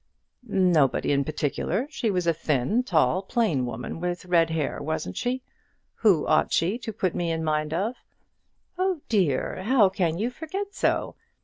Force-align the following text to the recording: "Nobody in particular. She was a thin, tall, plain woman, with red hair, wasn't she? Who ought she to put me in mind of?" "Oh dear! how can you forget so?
"Nobody 0.47 1.11
in 1.11 1.23
particular. 1.23 1.85
She 1.91 2.09
was 2.09 2.25
a 2.25 2.33
thin, 2.33 2.81
tall, 2.81 3.21
plain 3.21 3.67
woman, 3.67 3.99
with 3.99 4.25
red 4.25 4.49
hair, 4.49 4.81
wasn't 4.81 5.15
she? 5.15 5.43
Who 5.97 6.25
ought 6.25 6.51
she 6.51 6.79
to 6.79 6.91
put 6.91 7.13
me 7.13 7.31
in 7.31 7.43
mind 7.43 7.71
of?" 7.71 7.93
"Oh 8.79 9.01
dear! 9.09 9.61
how 9.61 9.89
can 9.89 10.17
you 10.17 10.31
forget 10.31 10.73
so? 10.73 11.13